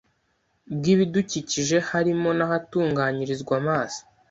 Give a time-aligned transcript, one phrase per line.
[0.75, 3.99] bw ibidukikije harimo n ahatunganyirizwa amazi